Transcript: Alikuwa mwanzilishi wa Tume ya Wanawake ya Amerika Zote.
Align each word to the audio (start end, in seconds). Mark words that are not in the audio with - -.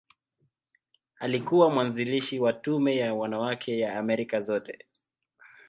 Alikuwa 1.19 1.69
mwanzilishi 1.69 2.39
wa 2.39 2.53
Tume 2.53 2.95
ya 2.95 3.13
Wanawake 3.13 3.79
ya 3.79 3.99
Amerika 3.99 4.39
Zote. 4.39 4.85